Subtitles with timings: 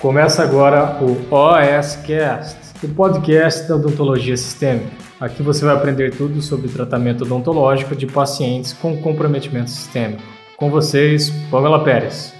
[0.00, 4.90] Começa agora o OSCast, o podcast da odontologia sistêmica.
[5.20, 10.22] Aqui você vai aprender tudo sobre tratamento odontológico de pacientes com comprometimento sistêmico.
[10.56, 12.32] Com vocês, Pamela Pérez.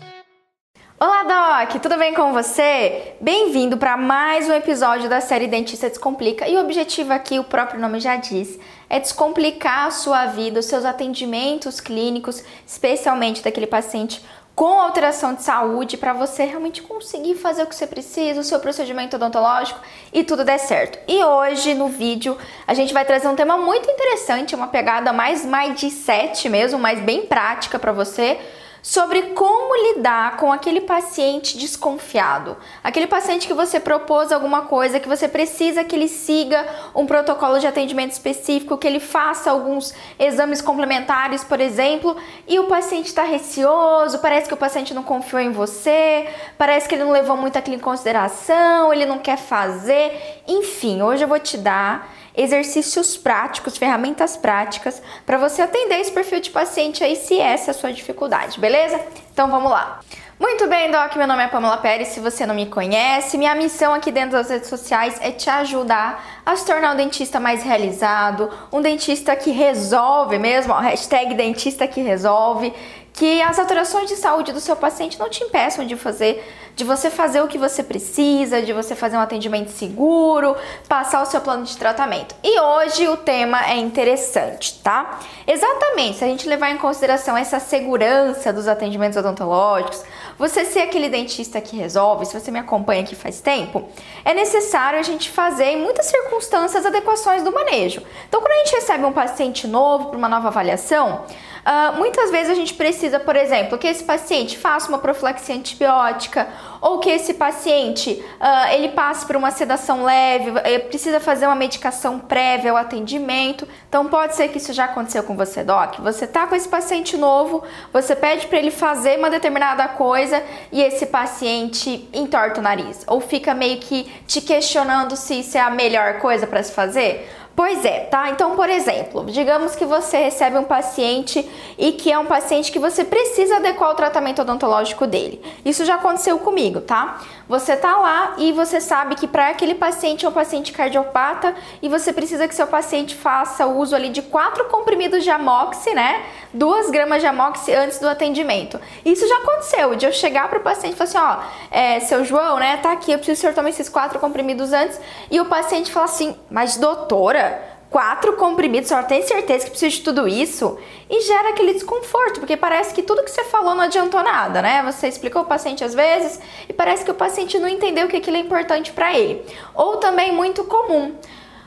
[0.99, 1.23] Olá,
[1.65, 1.83] Doc!
[1.83, 3.15] Tudo bem com você?
[3.21, 6.49] Bem-vindo para mais um episódio da série Dentista Descomplica.
[6.49, 8.59] E o objetivo aqui, o próprio nome já diz,
[8.89, 14.23] é descomplicar a sua vida, os seus atendimentos clínicos, especialmente daquele paciente
[14.61, 18.61] com alteração de saúde para você realmente conseguir fazer o que você precisa, o seu
[18.61, 19.81] procedimento odontológico
[20.13, 20.99] e tudo der certo.
[21.09, 22.37] E hoje no vídeo
[22.67, 27.01] a gente vai trazer um tema muito interessante, uma pegada mais de sete mesmo, mais
[27.01, 28.39] bem prática para você
[28.83, 35.09] sobre como lidar com aquele paciente desconfiado, aquele paciente que você propôs alguma coisa, que
[35.09, 40.61] você precisa que ele siga um protocolo de atendimento específico, que ele faça alguns exames
[40.61, 42.17] complementares, por exemplo,
[42.49, 46.95] e o paciente está receoso, parece que o paciente não confiou em você, parece que
[46.95, 51.39] ele não levou muito aquilo em consideração, ele não quer fazer, enfim, hoje eu vou
[51.39, 57.39] te dar exercícios práticos, ferramentas práticas para você atender esse perfil de paciente aí se
[57.39, 59.01] essa é a sua dificuldade, beleza?
[59.33, 60.01] Então vamos lá.
[60.41, 63.93] Muito bem, Doc, meu nome é Pamela Pérez, se você não me conhece, minha missão
[63.93, 68.51] aqui dentro das redes sociais é te ajudar a se tornar um dentista mais realizado,
[68.73, 72.73] um dentista que resolve mesmo, ó, hashtag dentista que resolve,
[73.13, 76.43] que as alterações de saúde do seu paciente não te impeçam de fazer,
[76.75, 80.57] de você fazer o que você precisa, de você fazer um atendimento seguro,
[80.89, 82.35] passar o seu plano de tratamento.
[82.43, 85.21] E hoje o tema é interessante, tá?
[85.47, 90.03] Exatamente, se a gente levar em consideração essa segurança dos atendimentos odontológicos,
[90.39, 93.89] você ser aquele dentista que resolve, se você me acompanha aqui faz tempo,
[94.25, 98.03] é necessário a gente fazer em muitas circunstâncias adequações do manejo.
[98.29, 101.25] Então, quando a gente recebe um paciente novo para uma nova avaliação,
[101.61, 106.49] Uh, muitas vezes a gente precisa, por exemplo, que esse paciente faça uma profilaxia antibiótica
[106.81, 111.55] ou que esse paciente uh, ele passe por uma sedação leve, eh, precisa fazer uma
[111.55, 113.69] medicação prévia ao atendimento.
[113.89, 115.99] Então pode ser que isso já aconteceu com você, doc.
[116.01, 117.63] Você tá com esse paciente novo,
[117.93, 123.21] você pede para ele fazer uma determinada coisa e esse paciente entorta o nariz ou
[123.21, 127.29] fica meio que te questionando se isso é a melhor coisa para se fazer.
[127.55, 128.31] Pois é, tá?
[128.31, 131.47] Então, por exemplo, digamos que você recebe um paciente
[131.77, 135.43] e que é um paciente que você precisa adequar o tratamento odontológico dele.
[135.65, 137.21] Isso já aconteceu comigo, tá?
[137.51, 141.53] Você tá lá e você sabe que para aquele paciente é um paciente cardiopata
[141.83, 145.93] e você precisa que seu paciente faça o uso ali de quatro comprimidos de amoxi,
[145.93, 146.23] né?
[146.55, 148.81] Duas gramas de amoxi antes do atendimento.
[149.05, 152.25] Isso já aconteceu, de eu chegar para o paciente e falar assim, ó, é, seu
[152.25, 155.41] João, né, tá aqui, eu preciso que o senhor tome esses quatro comprimidos antes e
[155.41, 157.61] o paciente fala assim, mas doutora,
[157.91, 160.79] quatro comprimidos, só tem certeza que precisa de tudo isso?
[161.11, 164.81] E gera aquele desconforto, porque parece que tudo que você falou não adiantou nada, né?
[164.85, 168.37] Você explicou o paciente às vezes e parece que o paciente não entendeu que aquilo
[168.37, 169.45] é importante para ele.
[169.75, 171.17] Ou também muito comum,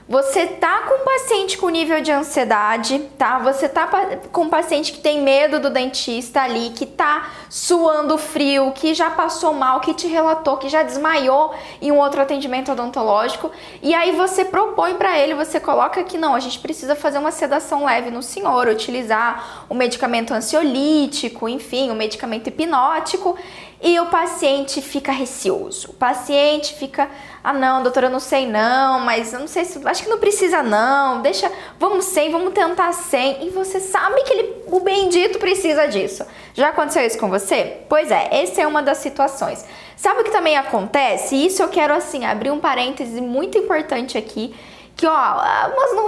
[0.07, 3.39] você tá com um paciente com nível de ansiedade, tá?
[3.39, 3.87] Você tá
[4.31, 9.09] com um paciente que tem medo do dentista ali, que tá suando frio, que já
[9.09, 14.11] passou mal, que te relatou, que já desmaiou em um outro atendimento odontológico, e aí
[14.11, 18.11] você propõe para ele, você coloca que não, a gente precisa fazer uma sedação leve
[18.11, 23.37] no senhor, utilizar o um medicamento ansiolítico, enfim, o um medicamento hipnótico,
[23.83, 25.89] e o paciente fica receoso.
[25.89, 27.09] O paciente fica,
[27.43, 30.19] ah não, doutora, eu não sei não, mas eu não sei se, acho que não
[30.19, 33.45] precisa não, deixa, vamos sem, vamos tentar sem.
[33.45, 36.25] E você sabe que ele, o bendito precisa disso.
[36.53, 37.81] Já aconteceu isso com você?
[37.89, 39.65] Pois é, essa é uma das situações.
[39.97, 41.35] Sabe o que também acontece?
[41.35, 44.55] Isso eu quero assim abrir um parêntese muito importante aqui,
[44.95, 45.41] que ó,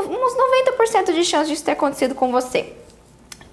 [0.07, 0.33] uns
[0.77, 2.73] 90% de chance disso ter acontecido com você.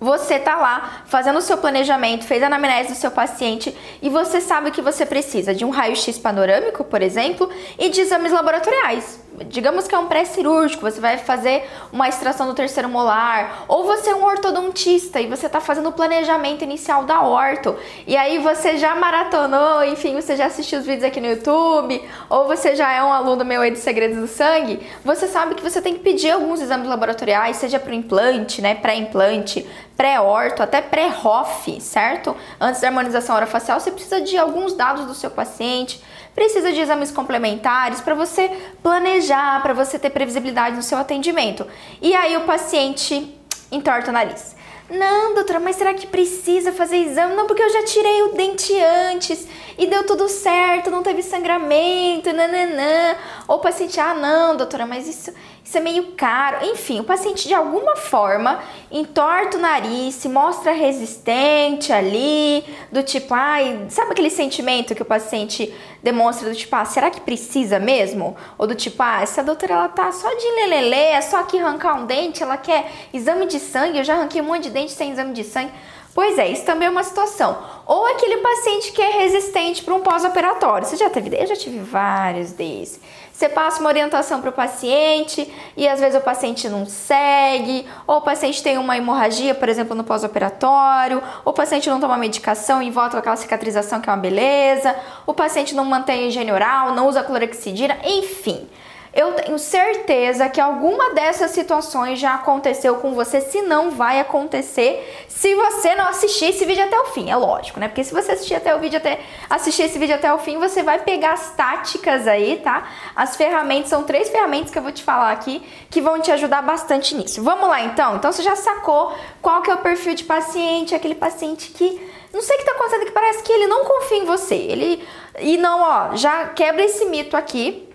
[0.02, 4.40] Você tá lá fazendo o seu planejamento, fez a anamnese do seu paciente e você
[4.40, 7.48] sabe que você precisa de um raio-x panorâmico, por exemplo,
[7.78, 9.22] e de exames laboratoriais.
[9.46, 14.10] Digamos que é um pré-cirúrgico, você vai fazer uma extração do terceiro molar, ou você
[14.10, 17.74] é um ortodontista e você está fazendo o planejamento inicial da orto,
[18.06, 22.46] e aí você já maratonou, enfim, você já assistiu os vídeos aqui no YouTube, ou
[22.46, 25.80] você já é um aluno meu aí de Segredos do Sangue, você sabe que você
[25.80, 29.66] tem que pedir alguns exames laboratoriais, seja para implante, né, pré-implante,
[30.02, 32.36] pré-orto, até pré-ROF, certo?
[32.60, 36.02] Antes da harmonização orofacial, você precisa de alguns dados do seu paciente,
[36.34, 38.50] precisa de exames complementares para você
[38.82, 41.64] planejar, para você ter previsibilidade no seu atendimento.
[42.00, 43.32] E aí o paciente
[43.70, 44.56] entorta o nariz.
[44.92, 47.34] Não, doutora, mas será que precisa fazer exame?
[47.34, 48.74] Não, porque eu já tirei o dente
[49.10, 49.48] antes
[49.78, 53.16] e deu tudo certo, não teve sangramento, nananã.
[53.48, 55.32] Ou o paciente, ah, não, doutora, mas isso,
[55.64, 56.66] isso é meio caro.
[56.66, 62.62] Enfim, o paciente de alguma forma entorta o nariz, se mostra resistente ali,
[62.92, 67.20] do tipo, ai, sabe aquele sentimento que o paciente demonstra do tipo, ah, será que
[67.20, 68.36] precisa mesmo?
[68.58, 71.94] Ou do tipo, ah, essa doutora ela tá só de lelele, é só que arrancar
[71.94, 75.12] um dente, ela quer exame de sangue, eu já arranquei um monte de dente sem
[75.12, 75.72] exame de sangue.
[76.14, 77.56] Pois é, isso também é uma situação.
[77.86, 80.86] Ou aquele paciente que é resistente para um pós-operatório.
[80.86, 81.34] Você já teve?
[81.34, 83.00] Eu já tive vários desses.
[83.42, 88.18] Você passa uma orientação para o paciente e às vezes o paciente não segue, ou
[88.18, 92.88] o paciente tem uma hemorragia, por exemplo, no pós-operatório, o paciente não toma medicação e
[92.88, 94.94] volta com aquela cicatrização que é uma beleza,
[95.26, 98.68] o paciente não mantém higiene oral, não usa clorexidina, enfim.
[99.14, 105.26] Eu tenho certeza que alguma dessas situações já aconteceu com você, se não vai acontecer
[105.28, 107.88] se você não assistir esse vídeo até o fim, é lógico, né?
[107.88, 109.20] Porque se você assistir até o vídeo até
[109.50, 112.88] assistir esse vídeo até o fim, você vai pegar as táticas aí, tá?
[113.14, 116.62] As ferramentas, são três ferramentas que eu vou te falar aqui que vão te ajudar
[116.62, 117.42] bastante nisso.
[117.42, 118.16] Vamos lá então?
[118.16, 122.00] Então você já sacou qual que é o perfil de paciente, aquele paciente que
[122.32, 124.54] não sei o que tá acontecendo que parece que ele não confia em você.
[124.54, 125.06] Ele
[125.38, 127.91] e não, ó, já quebra esse mito aqui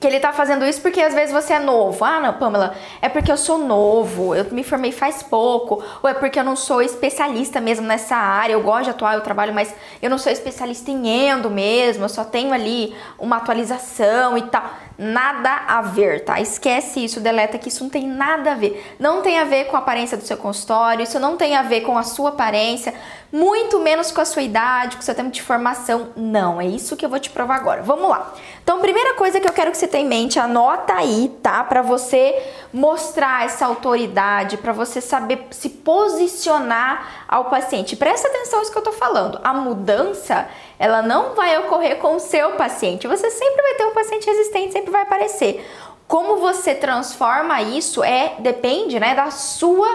[0.00, 2.04] que ele tá fazendo isso porque às vezes você é novo.
[2.04, 6.14] Ah, não, Pamela, é porque eu sou novo, eu me formei faz pouco, ou é
[6.14, 9.74] porque eu não sou especialista mesmo nessa área, eu gosto de atuar, eu trabalho, mas
[10.02, 14.64] eu não sou especialista em endo mesmo, eu só tenho ali uma atualização e tal.
[14.96, 16.40] Nada a ver, tá?
[16.40, 18.94] Esquece isso, deleta que isso não tem nada a ver.
[18.98, 21.80] Não tem a ver com a aparência do seu consultório, isso não tem a ver
[21.80, 22.94] com a sua aparência,
[23.32, 26.10] muito menos com a sua idade, com o seu tempo de formação.
[26.14, 27.82] Não, é isso que eu vou te provar agora.
[27.82, 28.32] Vamos lá.
[28.62, 31.64] Então, primeira coisa que eu quero que você tenha em mente, anota aí, tá?
[31.64, 32.40] Para você
[32.74, 37.94] mostrar essa autoridade, para você saber se posicionar ao paciente.
[37.94, 39.38] Presta atenção nisso que eu tô falando.
[39.44, 43.06] A mudança, ela não vai ocorrer com o seu paciente.
[43.06, 45.64] Você sempre vai ter um paciente resistente, sempre vai aparecer.
[46.08, 49.88] Como você transforma isso é depende, né, da sua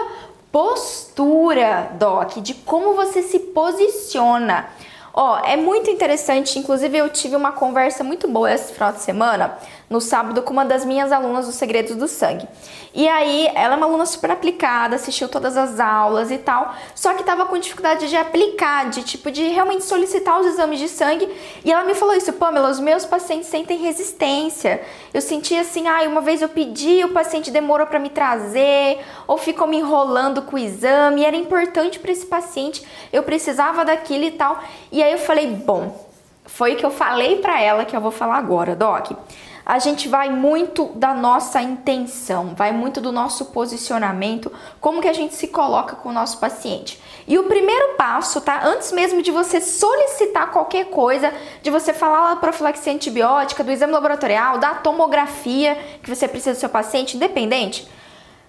[0.50, 4.70] postura, doc, de como você se posiciona.
[5.12, 9.58] Ó, é muito interessante, inclusive eu tive uma conversa muito boa esse final de semana
[9.90, 12.46] no sábado com uma das minhas alunas dos Segredos do Sangue.
[12.94, 17.12] E aí, ela é uma aluna super aplicada, assistiu todas as aulas e tal, só
[17.12, 21.28] que tava com dificuldade de aplicar, de tipo, de realmente solicitar os exames de sangue.
[21.64, 24.80] E ela me falou isso, Pamela, os meus pacientes sentem resistência.
[25.12, 29.00] Eu senti assim, ai, ah, uma vez eu pedi, o paciente demorou para me trazer,
[29.26, 34.22] ou ficou me enrolando com o exame, era importante para esse paciente, eu precisava daquilo
[34.22, 34.62] e tal.
[34.92, 36.08] E aí eu falei, bom,
[36.46, 39.10] foi o que eu falei para ela que eu vou falar agora, Doc
[39.64, 45.12] a gente vai muito da nossa intenção, vai muito do nosso posicionamento, como que a
[45.12, 47.00] gente se coloca com o nosso paciente.
[47.26, 48.62] E o primeiro passo, tá?
[48.64, 53.92] Antes mesmo de você solicitar qualquer coisa, de você falar da profilaxia antibiótica, do exame
[53.92, 57.86] laboratorial, da tomografia que você precisa do seu paciente, independente,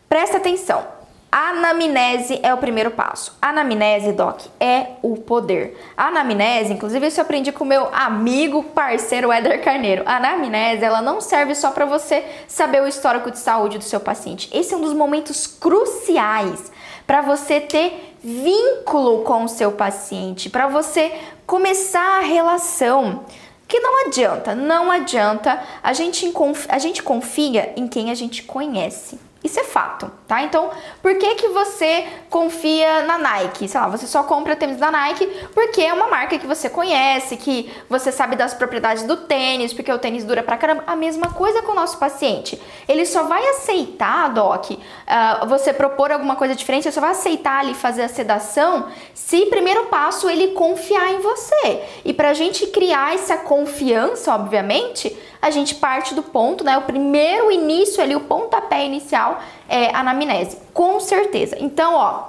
[0.07, 1.00] presta atenção.
[1.31, 3.37] Anamnese é o primeiro passo.
[3.41, 5.79] Anamnese, Doc, é o poder.
[5.95, 10.03] Anamnese, inclusive isso eu aprendi com o meu amigo, parceiro Éder Carneiro.
[10.05, 14.49] Anamnese, ela não serve só para você saber o histórico de saúde do seu paciente.
[14.51, 16.69] Esse é um dos momentos cruciais
[17.07, 21.17] para você ter vínculo com o seu paciente, para você
[21.47, 23.23] começar a relação.
[23.69, 26.29] Que não adianta, não adianta, a gente,
[26.67, 29.30] a gente confia em quem a gente conhece.
[29.43, 30.43] Isso é fato, tá?
[30.43, 30.69] Então,
[31.01, 33.67] por que que você confia na Nike?
[33.67, 37.35] Sei lá, você só compra tênis da Nike porque é uma marca que você conhece,
[37.37, 40.83] que você sabe das propriedades do tênis, porque o tênis dura pra caramba.
[40.85, 42.61] A mesma coisa com o nosso paciente.
[42.87, 47.61] Ele só vai aceitar, Doc, uh, você propor alguma coisa diferente, ele só vai aceitar
[47.61, 51.81] ali fazer a sedação se primeiro passo ele confiar em você.
[52.05, 56.77] E pra gente criar essa confiança, obviamente, a gente parte do ponto, né?
[56.77, 61.57] O primeiro início ali, o pontapé inicial é a anamnese, com certeza.
[61.59, 62.25] Então, ó,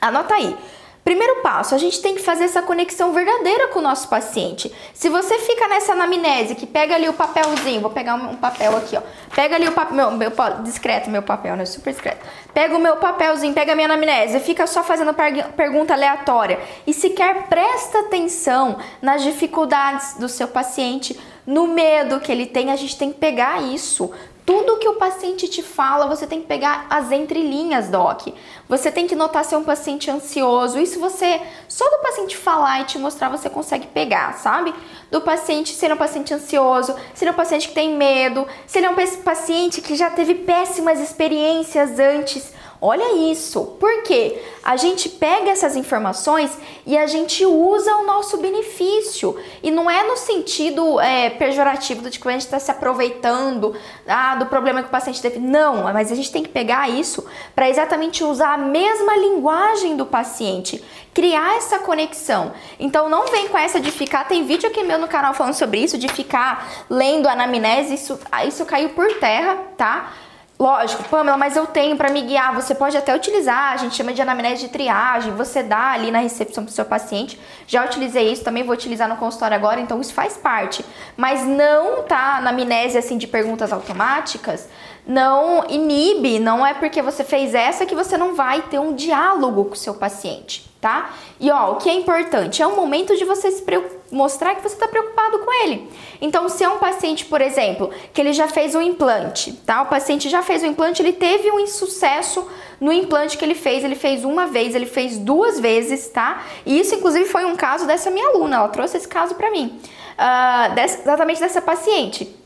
[0.00, 0.56] anota aí.
[1.02, 4.72] Primeiro passo, a gente tem que fazer essa conexão verdadeira com o nosso paciente.
[4.92, 8.96] Se você fica nessa anamnese, que pega ali o papelzinho, vou pegar um, papel aqui,
[8.96, 9.02] ó.
[9.34, 10.30] Pega ali o papel, meu, meu,
[10.62, 11.64] discreto meu papel, né?
[11.64, 12.24] Super discreto.
[12.52, 15.12] Pega o meu papelzinho, pega a minha anamnese, fica só fazendo
[15.56, 21.18] pergunta aleatória e sequer presta atenção nas dificuldades do seu paciente,
[21.50, 24.12] no medo que ele tem, a gente tem que pegar isso.
[24.46, 28.28] Tudo que o paciente te fala, você tem que pegar as entrelinhas, doc.
[28.68, 30.78] Você tem que notar se é um paciente ansioso.
[30.78, 34.72] Isso você, só do paciente falar e te mostrar, você consegue pegar, sabe?
[35.10, 37.96] Do paciente, se ele é um paciente ansioso, se ele é um paciente que tem
[37.96, 42.52] medo, se ele é um paciente que já teve péssimas experiências antes
[42.82, 43.76] Olha isso.
[43.78, 44.42] Por quê?
[44.64, 46.56] A gente pega essas informações
[46.86, 49.36] e a gente usa ao nosso benefício.
[49.62, 53.76] E não é no sentido é, pejorativo de que a gente está se aproveitando
[54.08, 55.38] ah, do problema que o paciente teve.
[55.38, 60.06] Não, mas a gente tem que pegar isso para exatamente usar a mesma linguagem do
[60.06, 60.82] paciente,
[61.12, 62.52] criar essa conexão.
[62.78, 65.80] Então não vem com essa de ficar, tem vídeo aqui meu no canal falando sobre
[65.80, 70.12] isso, de ficar lendo anamnese, isso, isso caiu por terra, tá?
[70.60, 72.54] Lógico, Pamela, mas eu tenho para me guiar.
[72.54, 75.32] Você pode até utilizar, a gente chama de anamnese de triagem.
[75.32, 77.40] Você dá ali na recepção pro seu paciente.
[77.66, 80.84] Já utilizei isso, também vou utilizar no consultório agora, então isso faz parte.
[81.16, 84.68] Mas não tá anamnese assim de perguntas automáticas,
[85.06, 89.64] não inibe, não é porque você fez essa que você não vai ter um diálogo
[89.66, 91.14] com o seu paciente tá?
[91.38, 93.62] E ó, o que é importante é o momento de você se
[94.10, 95.88] mostrar que você está preocupado com ele.
[96.20, 99.82] Então, se é um paciente, por exemplo, que ele já fez um implante, tá?
[99.82, 102.46] O paciente já fez o implante, ele teve um insucesso
[102.80, 106.44] no implante que ele fez, ele fez uma vez, ele fez duas vezes, tá?
[106.64, 109.78] E isso, inclusive, foi um caso dessa minha aluna, ela trouxe esse caso para mim,
[110.18, 112.39] uh, dessa, exatamente dessa paciente.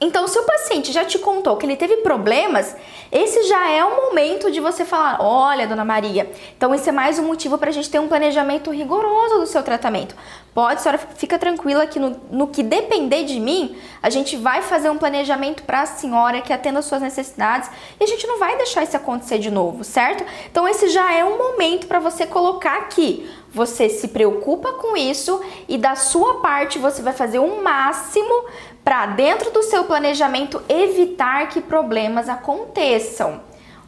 [0.00, 2.74] Então, se o paciente já te contou que ele teve problemas,
[3.12, 7.18] esse já é o momento de você falar: olha, dona Maria, então esse é mais
[7.18, 10.16] um motivo para a gente ter um planejamento rigoroso do seu tratamento.
[10.52, 14.90] Pode, senhora, fica tranquila que no, no que depender de mim, a gente vai fazer
[14.90, 18.56] um planejamento para a senhora que atenda às suas necessidades e a gente não vai
[18.56, 20.24] deixar isso acontecer de novo, certo?
[20.50, 25.40] Então, esse já é um momento para você colocar aqui você se preocupa com isso
[25.68, 28.46] e da sua parte você vai fazer o máximo
[28.84, 33.40] para dentro do seu planejamento evitar que problemas aconteçam.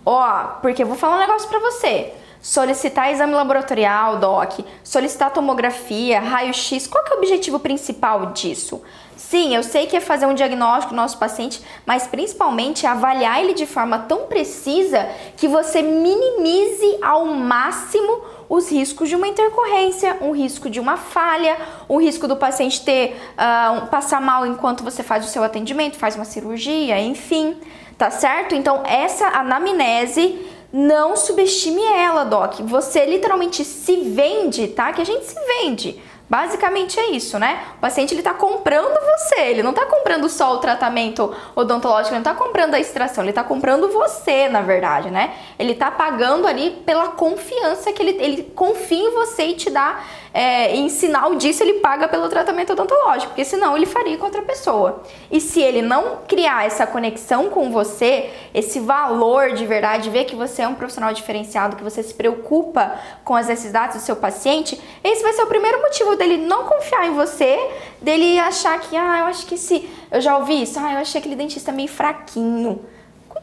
[0.05, 2.15] Ó, porque eu vou falar um negócio para você.
[2.41, 8.83] Solicitar exame laboratorial, DOC, solicitar tomografia, raio-x, qual que é o objetivo principal disso?
[9.17, 13.55] Sim, eu sei que é fazer um diagnóstico do nosso paciente, mas principalmente avaliar ele
[13.55, 20.33] de forma tão precisa que você minimize ao máximo os riscos de uma intercorrência, um
[20.33, 21.57] risco de uma falha,
[21.89, 26.17] um risco do paciente ter uh, passar mal enquanto você faz o seu atendimento, faz
[26.17, 27.57] uma cirurgia, enfim,
[27.99, 28.55] tá certo?
[28.55, 32.61] Então essa anamnese não subestime ela, doc.
[32.61, 34.93] Você literalmente se vende, tá?
[34.93, 36.01] Que a gente se vende.
[36.29, 37.61] Basicamente é isso, né?
[37.77, 42.25] O paciente ele tá comprando você, ele não tá comprando só o tratamento odontológico, ele
[42.25, 45.35] não tá comprando a extração, ele tá comprando você, na verdade, né?
[45.57, 50.01] Ele tá pagando ali pela confiança que ele, ele confia em você e te dá
[50.37, 54.43] é, em sinal disso, ele paga pelo tratamento odontológico, porque senão ele faria com outra
[54.43, 55.03] pessoa.
[55.31, 60.37] E se ele não criar essa conexão com você, esse valor de verdade, ver que
[60.37, 64.79] você é um profissional diferenciado, que você se preocupa com as necessidades do seu paciente,
[65.03, 67.59] esse vai ser o primeiro motivo dele não confiar em você,
[68.03, 69.89] dele achar que, ah, eu acho que esse.
[70.11, 72.85] Eu já ouvi isso, ah, eu achei aquele dentista meio fraquinho.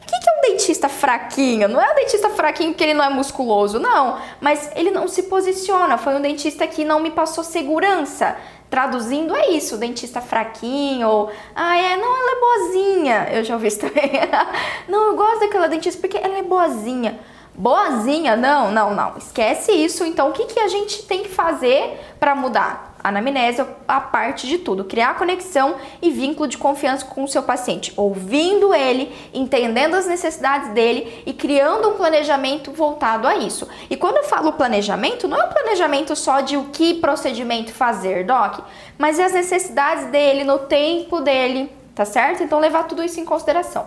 [0.04, 1.66] O que, que é um dentista fraquinho?
[1.66, 4.18] Não é um dentista fraquinho porque ele não é musculoso, não.
[4.40, 5.96] Mas ele não se posiciona.
[5.96, 8.36] Foi um dentista que não me passou segurança.
[8.68, 13.28] Traduzindo é isso, dentista fraquinho, ou ah, é, não, ela é boazinha.
[13.32, 14.10] Eu já ouvi isso também.
[14.88, 17.18] não, eu gosto daquela dentista porque ela é boazinha.
[17.54, 18.36] Boazinha?
[18.36, 19.16] Não, não, não.
[19.16, 20.04] Esquece isso.
[20.04, 22.93] Então, o que, que a gente tem que fazer para mudar?
[23.04, 27.42] Anamnese é a parte de tudo, criar conexão e vínculo de confiança com o seu
[27.42, 33.68] paciente, ouvindo ele, entendendo as necessidades dele e criando um planejamento voltado a isso.
[33.90, 38.24] E quando eu falo planejamento, não é um planejamento só de o que procedimento fazer,
[38.24, 38.60] doc,
[38.96, 42.42] mas é as necessidades dele, no tempo dele, tá certo?
[42.42, 43.86] Então levar tudo isso em consideração.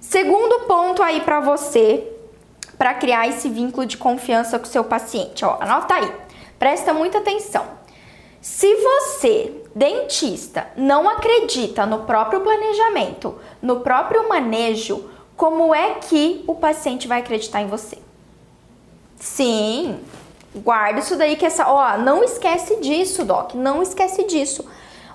[0.00, 2.10] Segundo ponto aí para você,
[2.78, 6.10] para criar esse vínculo de confiança com o seu paciente, ó, anota aí.
[6.58, 7.83] Presta muita atenção.
[8.44, 16.54] Se você, dentista, não acredita no próprio planejamento, no próprio manejo, como é que o
[16.54, 17.96] paciente vai acreditar em você?
[19.16, 19.98] Sim,
[20.56, 24.62] guarda isso daí que essa, ó, não esquece disso, doc, não esquece disso.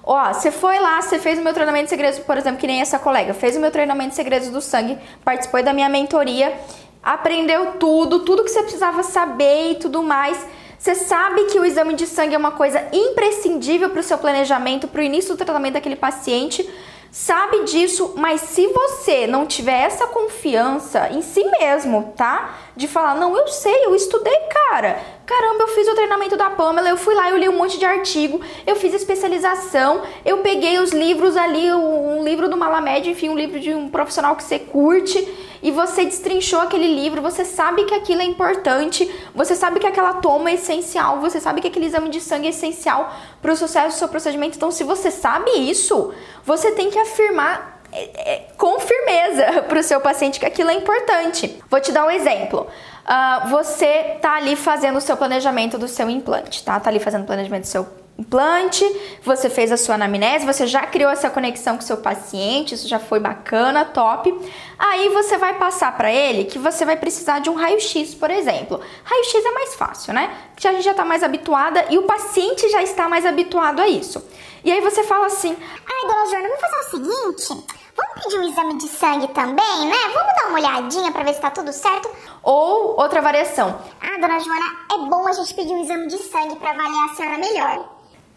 [0.03, 2.81] Ó, você foi lá, você fez o meu treinamento de segredos, por exemplo, que nem
[2.81, 6.59] essa colega, fez o meu treinamento de segredos do sangue, participou da minha mentoria,
[7.03, 10.48] aprendeu tudo, tudo que você precisava saber e tudo mais
[10.79, 14.88] você sabe que o exame de sangue é uma coisa imprescindível para o seu planejamento,
[14.88, 16.67] para o início do tratamento daquele paciente.
[17.12, 22.57] Sabe disso, mas se você não tiver essa confiança em si mesmo, tá?
[22.77, 24.38] De falar, não, eu sei, eu estudei,
[24.69, 25.01] cara.
[25.29, 27.86] Caramba, eu fiz o treinamento da Pamela, eu fui lá, eu li um monte de
[27.86, 33.36] artigo, eu fiz especialização, eu peguei os livros ali, um livro do Malamed, enfim, um
[33.36, 35.24] livro de um profissional que você curte
[35.62, 40.15] e você destrinchou aquele livro, você sabe que aquilo é importante, você sabe que aquela
[40.15, 43.98] toma é essencial, você sabe que aquele exame de sangue é essencial para o sucesso
[43.98, 44.57] do seu procedimento.
[44.57, 46.12] Então, se você sabe isso,
[46.43, 50.74] você tem que afirmar é, é, com firmeza para o seu paciente que aquilo é
[50.74, 51.59] importante.
[51.69, 52.67] Vou te dar um exemplo.
[53.09, 56.79] Uh, você tá ali fazendo o seu planejamento do seu implante, tá?
[56.79, 57.87] Tá ali fazendo o planejamento do seu
[58.19, 58.85] implante,
[59.23, 62.87] você fez a sua anamnese, você já criou essa conexão com o seu paciente, isso
[62.87, 64.31] já foi bacana, top.
[64.77, 68.79] Aí você vai passar para ele que você vai precisar de um raio-x, por exemplo.
[69.03, 70.31] Raio-x é mais fácil, né?
[70.55, 73.87] Que a gente já está mais habituada e o paciente já está mais habituado a
[73.87, 74.23] isso.
[74.63, 75.55] E aí você fala assim:
[75.87, 77.65] Ai, dona Joana, vamos fazer o seguinte.
[78.00, 79.98] Vamos pedir um exame de sangue também, né?
[80.13, 82.10] Vamos dar uma olhadinha para ver se tá tudo certo.
[82.41, 83.77] Ou outra variação.
[84.00, 87.15] Ah, dona Joana, é bom a gente pedir um exame de sangue para avaliar a
[87.15, 87.89] senhora melhor.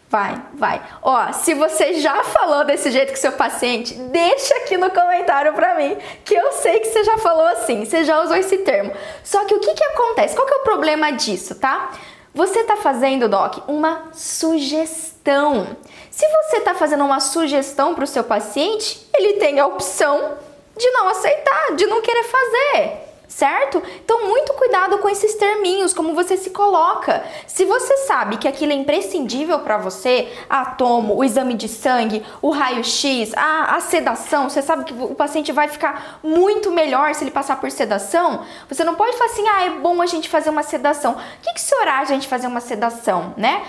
[0.09, 0.81] Vai, vai.
[1.01, 5.75] Ó, se você já falou desse jeito com seu paciente, deixa aqui no comentário pra
[5.75, 8.93] mim, que eu sei que você já falou assim, você já usou esse termo.
[9.23, 10.35] Só que o que que acontece?
[10.35, 11.89] Qual que é o problema disso, tá?
[12.33, 15.77] Você tá fazendo, Doc, uma sugestão.
[16.09, 20.37] Se você tá fazendo uma sugestão pro seu paciente, ele tem a opção
[20.75, 23.81] de não aceitar, de não querer fazer certo?
[24.03, 27.23] Então, muito cuidado com esses terminhos, como você se coloca.
[27.47, 32.23] Se você sabe que aquilo é imprescindível para você, a tomo, o exame de sangue,
[32.41, 37.23] o raio-x, a, a sedação, você sabe que o paciente vai ficar muito melhor se
[37.23, 40.51] ele passar por sedação, você não pode falar assim, ah, é bom a gente fazer
[40.51, 41.13] uma sedação.
[41.13, 43.63] O que, que se orar a gente fazer uma sedação, né?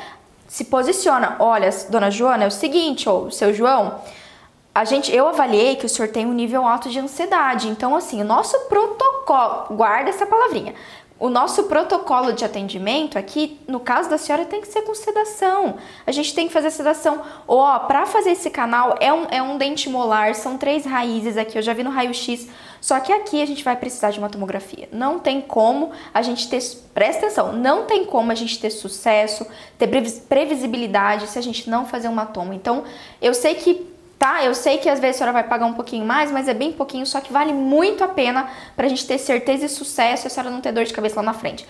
[0.47, 3.99] Se posiciona, olha, dona Joana, é o seguinte, ou seu João,
[4.75, 7.69] a gente, eu avaliei que o senhor tem um nível alto de ansiedade.
[7.69, 10.75] Então, assim, o nosso protocolo, guarda essa palavrinha.
[11.17, 15.77] O nosso protocolo de atendimento aqui, no caso da senhora, tem que ser com sedação.
[16.05, 17.23] A gente tem que fazer sedação.
[17.47, 21.57] Ó, para fazer esse canal, é um, é um dente molar, são três raízes aqui,
[21.57, 22.49] eu já vi no raio-x.
[22.81, 24.89] Só que aqui a gente vai precisar de uma tomografia.
[24.91, 26.61] Não tem como a gente ter.
[26.93, 29.47] Presta atenção, não tem como a gente ter sucesso,
[29.79, 29.89] ter
[30.29, 32.53] previsibilidade se a gente não fazer uma tomo.
[32.53, 32.83] Então,
[33.23, 34.45] eu sei que tá?
[34.45, 36.73] Eu sei que às vezes a senhora vai pagar um pouquinho mais, mas é bem
[36.73, 40.31] pouquinho, só que vale muito a pena pra gente ter certeza e sucesso e a
[40.31, 41.67] senhora não ter dor de cabeça lá na frente.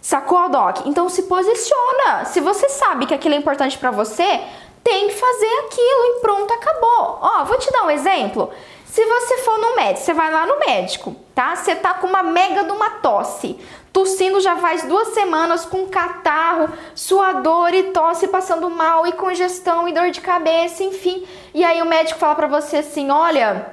[0.00, 0.86] Sacou, Doc?
[0.86, 2.24] Então se posiciona.
[2.26, 4.40] Se você sabe que aquilo é importante para você,
[4.84, 7.18] tem que fazer aquilo e pronto, acabou.
[7.20, 8.50] Ó, vou te dar um exemplo.
[8.86, 11.54] Se você for no médico, você vai lá no médico, tá?
[11.54, 13.56] Você tá com uma mega de uma tosse
[13.92, 19.92] tossindo já faz duas semanas com catarro, suador e tosse, passando mal e congestão e
[19.92, 21.24] dor de cabeça, enfim.
[21.54, 23.66] E aí o médico fala para você assim: olha,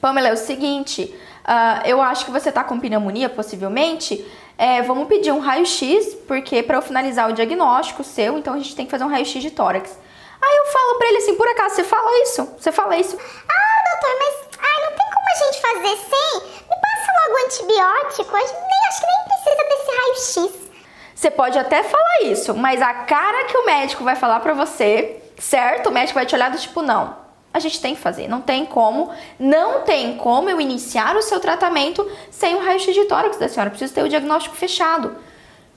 [0.00, 1.12] Pamela, é o seguinte,
[1.44, 4.24] uh, eu acho que você tá com pneumonia, possivelmente.
[4.56, 8.76] É, vamos pedir um raio-x, porque para eu finalizar o diagnóstico seu, então a gente
[8.76, 9.98] tem que fazer um raio-x de tórax.
[10.40, 12.48] Aí eu falo pra ele assim, por acaso, você fala isso?
[12.58, 13.16] Você fala isso?
[13.16, 16.40] Ah, doutor, mas ai, não tem como a gente fazer sem?
[16.40, 18.44] Me passa logo antibiótico, nem,
[18.88, 20.70] acho que nem precisa desse raio-x.
[21.14, 25.22] Você pode até falar isso, mas a cara que o médico vai falar pra você,
[25.38, 25.88] certo?
[25.88, 27.16] O médico vai te olhar do tipo, não,
[27.52, 31.38] a gente tem que fazer, não tem como, não tem como eu iniciar o seu
[31.38, 35.16] tratamento sem o raio-x de tórax da senhora, preciso ter o diagnóstico fechado.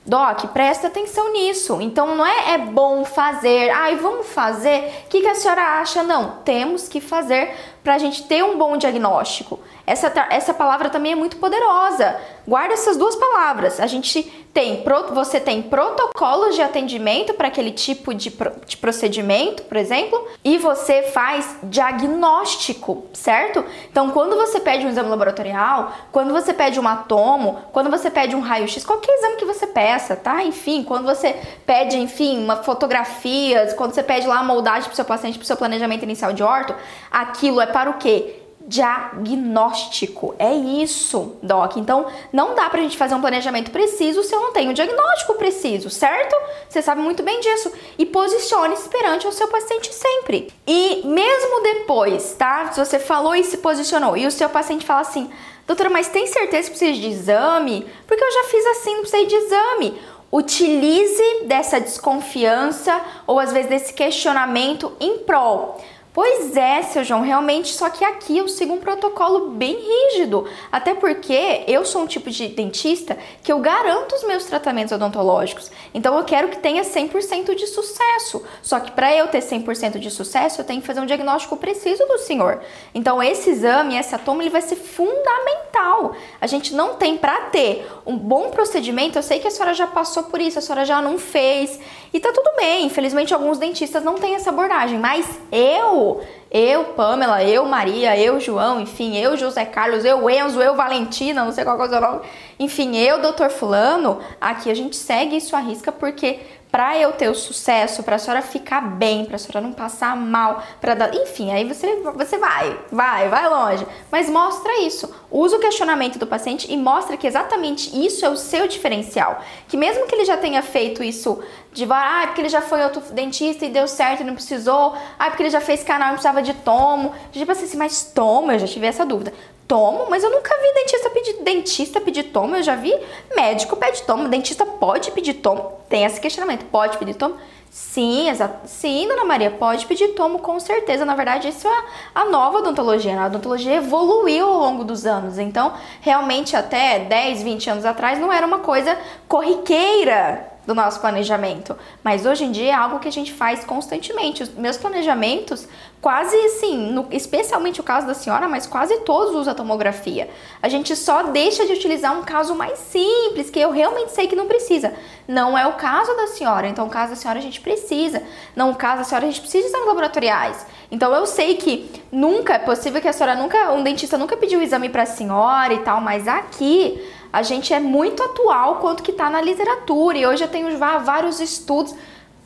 [0.06, 1.80] Doc, presta atenção nisso.
[1.80, 5.04] Então não é é bom fazer, ai, vamos fazer.
[5.06, 6.02] O que, que a senhora acha?
[6.02, 9.60] Não, temos que fazer para a gente ter um bom diagnóstico.
[9.86, 12.18] Essa, essa palavra também é muito poderosa.
[12.48, 13.78] Guarda essas duas palavras.
[13.78, 14.22] A gente
[14.54, 18.32] tem, você tem protocolos de atendimento para aquele tipo de,
[18.66, 23.64] de procedimento, por exemplo, e você faz diagnóstico, certo?
[23.90, 28.36] Então, quando você pede um exame laboratorial, quando você pede um atomo, quando você pede
[28.36, 30.44] um raio-x, qualquer exame que você peça, tá?
[30.44, 34.96] Enfim, quando você pede, enfim, uma fotografia, quando você pede lá a moldagem para o
[34.96, 36.74] seu paciente, para o seu planejamento inicial de orto,
[37.10, 38.36] aquilo é para o quê?
[38.60, 40.36] Diagnóstico.
[40.38, 41.76] É isso, Doc.
[41.76, 45.34] Então, não dá pra gente fazer um planejamento preciso se eu não tenho um diagnóstico
[45.34, 46.36] preciso, certo?
[46.68, 47.72] Você sabe muito bem disso.
[47.98, 50.52] E posicione-se perante o seu paciente sempre.
[50.64, 52.70] E mesmo depois, tá?
[52.70, 55.28] Se você falou e se posicionou e o seu paciente fala assim:
[55.66, 57.84] doutora, mas tem certeza que precisa de exame?
[58.06, 60.00] Porque eu já fiz assim, não precisei de exame.
[60.30, 65.76] Utilize dessa desconfiança ou às vezes desse questionamento em prol
[66.14, 70.46] Pois é, seu João, realmente, só que aqui eu sigo um protocolo bem rígido.
[70.70, 75.72] Até porque eu sou um tipo de dentista que eu garanto os meus tratamentos odontológicos.
[75.92, 78.44] Então eu quero que tenha 100% de sucesso.
[78.62, 82.06] Só que para eu ter 100% de sucesso, eu tenho que fazer um diagnóstico preciso
[82.06, 82.60] do senhor.
[82.94, 86.14] Então esse exame, essa toma, ele vai ser fundamental.
[86.40, 89.18] A gente não tem para ter um bom procedimento.
[89.18, 91.80] Eu sei que a senhora já passou por isso, a senhora já não fez.
[92.14, 92.86] E tá tudo bem.
[92.86, 96.22] Infelizmente alguns dentistas não têm essa abordagem, mas eu
[96.54, 101.50] eu, Pamela, eu, Maria, eu, João, enfim, eu, José Carlos, eu, Enzo, eu, Valentina, não
[101.50, 102.20] sei qual é o nome,
[102.60, 106.38] enfim, eu, doutor Fulano, aqui a gente segue isso à risca porque
[106.74, 110.16] para eu ter o sucesso, para a senhora ficar bem, para a senhora não passar
[110.16, 115.08] mal, para dar, enfim, aí você você vai, vai, vai longe, mas mostra isso.
[115.30, 119.40] Usa o questionamento do paciente e mostra que exatamente isso é o seu diferencial.
[119.68, 121.40] Que mesmo que ele já tenha feito isso
[121.72, 125.26] de ah, porque ele já foi outro dentista e deu certo e não precisou, ah,
[125.26, 127.14] porque ele já fez canal e precisava de tomo.
[127.30, 129.32] Tipo assim, mas tomo, eu já tive essa dúvida
[129.66, 132.94] tomo, mas eu nunca vi dentista pedir, dentista pedir tomo, eu já vi
[133.34, 137.36] médico pedir tomo, dentista pode pedir tomo, tem esse questionamento, pode pedir tomo?
[137.74, 138.68] Sim, exato.
[138.68, 141.04] Sim, dona Maria, pode pedir tomo com certeza.
[141.04, 143.16] Na verdade, isso é a nova odontologia.
[143.16, 143.22] Né?
[143.22, 145.40] A odontologia evoluiu ao longo dos anos.
[145.40, 148.96] Então, realmente, até 10, 20 anos atrás, não era uma coisa
[149.26, 151.76] corriqueira do nosso planejamento.
[152.02, 154.42] Mas hoje em dia é algo que a gente faz constantemente.
[154.42, 155.68] Os meus planejamentos,
[156.00, 160.28] quase assim, no, especialmente o caso da senhora, mas quase todos usam a tomografia.
[160.62, 164.36] A gente só deixa de utilizar um caso mais simples, que eu realmente sei que
[164.36, 164.94] não precisa.
[165.26, 168.22] Não é o caso da senhora, então o caso da senhora a gente precisa.
[168.54, 170.66] Não o caso da senhora a gente precisa de exames laboratoriais.
[170.90, 174.60] Então eu sei que nunca é possível que a senhora nunca, um dentista nunca pediu
[174.60, 177.02] o exame para a senhora e tal, mas aqui
[177.34, 181.40] a gente é muito atual quanto que está na literatura e hoje eu tenho vários
[181.40, 181.92] estudos.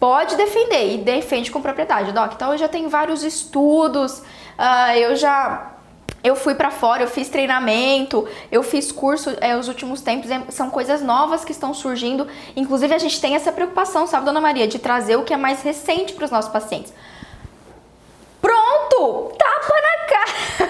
[0.01, 2.33] Pode defender e defende com propriedade, Doc.
[2.33, 5.73] Então eu já tenho vários estudos, uh, eu já
[6.25, 10.71] eu fui para fora, eu fiz treinamento, eu fiz curso é, os últimos tempos, são
[10.71, 12.27] coisas novas que estão surgindo.
[12.57, 15.61] Inclusive, a gente tem essa preocupação, sabe, dona Maria, de trazer o que é mais
[15.61, 16.95] recente para os nossos pacientes.
[18.41, 19.33] Pronto!
[19.37, 20.68] Tapa na cara!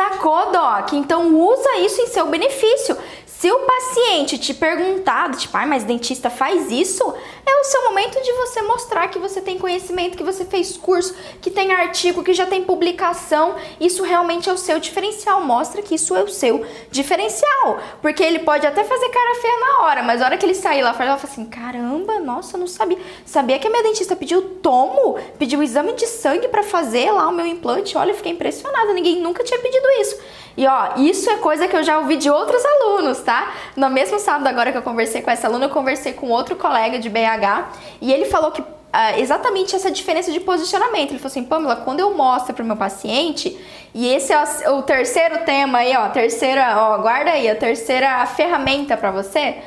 [0.00, 0.94] Sacou, Doc?
[0.94, 2.96] Então usa isso em seu benefício.
[3.26, 7.12] Se o paciente te perguntar, tipo, ah, mas dentista faz isso,
[7.50, 11.14] é o seu momento de você mostrar que você tem conhecimento, que você fez curso,
[11.40, 13.56] que tem artigo, que já tem publicação.
[13.80, 15.40] Isso realmente é o seu diferencial.
[15.42, 17.80] Mostra que isso é o seu diferencial.
[18.00, 20.82] Porque ele pode até fazer cara feia na hora, mas na hora que ele sair
[20.82, 22.98] lá fora, ela fala assim: caramba, nossa, eu não sabia.
[23.24, 27.32] Sabia que a minha dentista pediu tomo, pediu exame de sangue para fazer lá o
[27.32, 27.96] meu implante.
[27.96, 28.92] Olha, eu fiquei impressionada.
[28.92, 30.16] Ninguém nunca tinha pedido isso.
[30.56, 33.52] E ó, isso é coisa que eu já ouvi de outros alunos, tá?
[33.76, 36.98] No mesmo sábado agora que eu conversei com essa aluna, eu conversei com outro colega
[36.98, 37.39] de BH
[38.00, 41.12] e ele falou que Uh, exatamente essa diferença de posicionamento.
[41.12, 43.56] Ele falou assim, Pamela, quando eu mostro para o meu paciente,
[43.94, 48.26] e esse é o, o, terceiro tema aí, ó, terceira, ó, guarda aí, a terceira
[48.26, 49.58] ferramenta para você.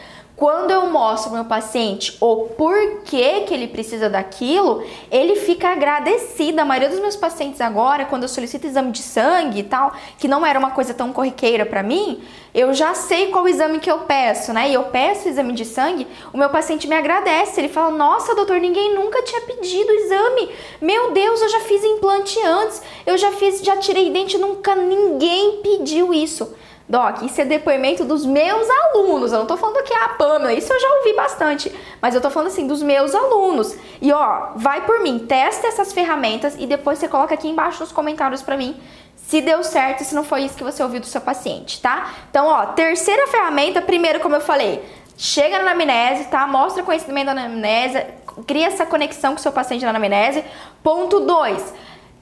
[0.43, 5.69] Quando eu mostro para o meu paciente o porquê que ele precisa daquilo, ele fica
[5.69, 6.59] agradecido.
[6.59, 10.27] A maioria dos meus pacientes agora, quando eu solicito exame de sangue e tal, que
[10.27, 12.21] não era uma coisa tão corriqueira para mim,
[12.53, 14.69] eu já sei qual exame que eu peço, né?
[14.69, 17.61] E eu peço exame de sangue, o meu paciente me agradece.
[17.61, 20.49] Ele fala: Nossa, doutor, ninguém nunca tinha pedido exame.
[20.81, 25.61] Meu Deus, eu já fiz implante antes, eu já fiz, já tirei dente, nunca ninguém
[25.63, 26.53] pediu isso.
[26.93, 29.31] Doc, isso é depoimento dos meus alunos.
[29.31, 31.75] Eu não tô falando que é a Pamela, isso eu já ouvi bastante.
[31.99, 33.75] Mas eu tô falando assim dos meus alunos.
[33.99, 37.91] E ó, vai por mim, testa essas ferramentas e depois você coloca aqui embaixo nos
[37.91, 38.79] comentários para mim
[39.15, 42.11] se deu certo e se não foi isso que você ouviu do seu paciente, tá?
[42.29, 44.83] Então, ó, terceira ferramenta, primeiro, como eu falei,
[45.17, 46.45] chega na anamnese, tá?
[46.45, 48.05] Mostra conhecimento da anamnese,
[48.45, 50.43] cria essa conexão com o seu paciente na anamnese.
[50.83, 51.73] Ponto 2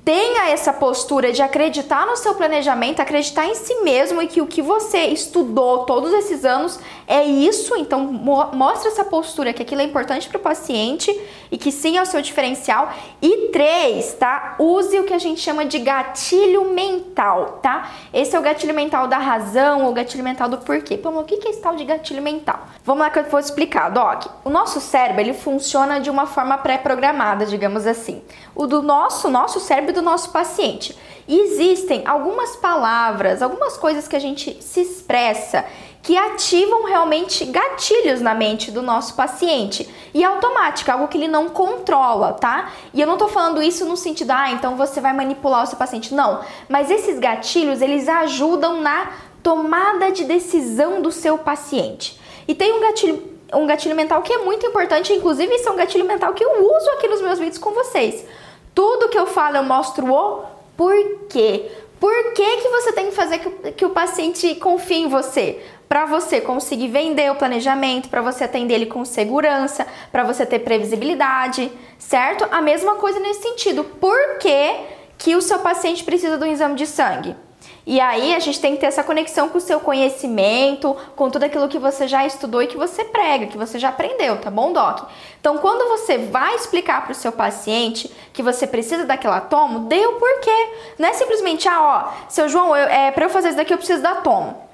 [0.03, 4.47] tenha essa postura de acreditar no seu planejamento, acreditar em si mesmo e que o
[4.47, 7.75] que você estudou todos esses anos é isso.
[7.75, 11.15] Então, mo mostra essa postura que aquilo é importante para o paciente
[11.51, 12.91] e que sim é o seu diferencial.
[13.21, 14.55] E três, tá?
[14.57, 17.91] Use o que a gente chama de gatilho mental, tá?
[18.13, 20.97] Esse é o gatilho mental da razão ou gatilho mental do porquê.
[20.97, 22.59] Pô, o que é esse tal de gatilho mental?
[22.83, 24.25] Vamos lá que eu vou explicar, Doc.
[24.43, 28.23] O nosso cérebro ele funciona de uma forma pré-programada, digamos assim.
[28.55, 30.97] O do nosso, nosso cérebro do nosso paciente.
[31.27, 35.65] E existem algumas palavras, algumas coisas que a gente se expressa
[36.03, 39.87] que ativam realmente gatilhos na mente do nosso paciente.
[40.13, 42.71] E é automático, algo que ele não controla, tá?
[42.93, 45.77] E eu não tô falando isso no sentido, ah, então você vai manipular o seu
[45.77, 46.13] paciente.
[46.13, 46.41] Não.
[46.67, 49.11] Mas esses gatilhos, eles ajudam na
[49.43, 52.19] tomada de decisão do seu paciente.
[52.47, 55.75] E tem um gatilho, um gatilho mental que é muito importante, inclusive esse é um
[55.75, 58.25] gatilho mental que eu uso aqui nos meus vídeos com vocês.
[58.73, 60.43] Tudo que eu falo eu mostro o
[60.77, 61.71] porquê.
[61.99, 65.61] Por que, que você tem que fazer que, que o paciente confie em você?
[65.87, 70.59] Para você conseguir vender o planejamento, para você atender ele com segurança, para você ter
[70.59, 72.47] previsibilidade, certo?
[72.49, 73.83] A mesma coisa nesse sentido.
[73.83, 74.75] Por que,
[75.17, 77.35] que o seu paciente precisa de um exame de sangue?
[77.85, 81.43] E aí a gente tem que ter essa conexão com o seu conhecimento, com tudo
[81.43, 84.71] aquilo que você já estudou e que você prega, que você já aprendeu, tá bom,
[84.71, 85.09] Doc?
[85.39, 90.05] Então, quando você vai explicar para o seu paciente que você precisa daquela tomo, dê
[90.05, 90.69] o porquê.
[90.99, 93.77] Não é simplesmente, ah, ó, seu João, eu, é, para eu fazer isso daqui eu
[93.77, 94.69] preciso da tomo.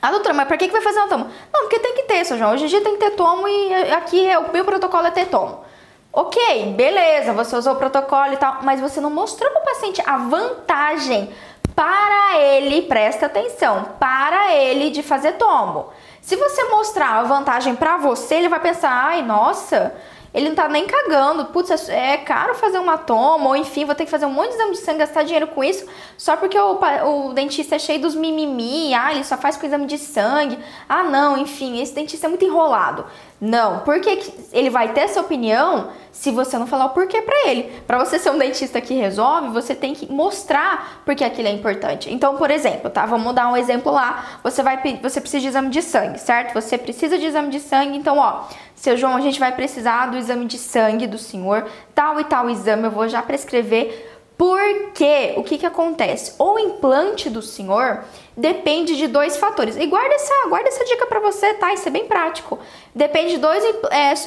[0.00, 1.26] Ah, doutora, mas por que, que vai fazer uma tomo?
[1.52, 2.52] Não, porque tem que ter, seu João.
[2.52, 5.26] Hoje em dia tem que ter tomo e aqui é, o meu protocolo é ter
[5.26, 5.64] tomo.
[6.12, 10.02] Ok, beleza, você usou o protocolo e tal, mas você não mostrou para o paciente
[10.06, 11.28] a vantagem
[11.76, 15.90] para ele, presta atenção, para ele de fazer tombo.
[16.22, 19.94] Se você mostrar a vantagem para você, ele vai pensar, ai, nossa,
[20.36, 21.46] ele não tá nem cagando.
[21.46, 24.48] Putz, é, é caro fazer uma toma, ou enfim, vou ter que fazer um monte
[24.48, 25.86] de exame de sangue, gastar dinheiro com isso,
[26.18, 29.86] só porque o, o dentista é cheio dos mimimi, ah, ele só faz com exame
[29.86, 30.58] de sangue.
[30.88, 33.04] Ah, não, enfim, esse dentista é muito enrolado.
[33.40, 34.18] Não, porque
[34.52, 37.64] ele vai ter essa opinião se você não falar o porquê para ele.
[37.86, 42.10] Para você ser um dentista que resolve, você tem que mostrar porque aquilo é importante.
[42.10, 43.04] Então, por exemplo, tá?
[43.04, 44.40] Vamos dar um exemplo lá.
[44.42, 46.54] Você vai você precisa de exame de sangue, certo?
[46.54, 48.44] Você precisa de exame de sangue, então, ó,
[48.74, 52.48] seu João, a gente vai precisar do exame de sangue do senhor, tal e tal
[52.48, 56.34] exame, eu vou já prescrever porque o que, que acontece?
[56.38, 58.04] O implante do senhor
[58.36, 59.76] depende de dois fatores.
[59.76, 61.72] E guarda essa, guarda essa dica para você, tá?
[61.72, 62.58] Isso é bem prático.
[62.94, 63.64] Depende de dois.